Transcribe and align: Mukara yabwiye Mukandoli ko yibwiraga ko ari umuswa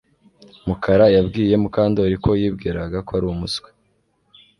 Mukara 0.67 1.05
yabwiye 1.15 1.55
Mukandoli 1.63 2.15
ko 2.23 2.29
yibwiraga 2.41 2.97
ko 3.07 3.11
ari 3.17 3.25
umuswa 3.33 3.69